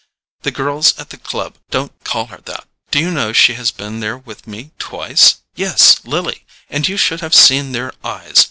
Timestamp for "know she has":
3.11-3.69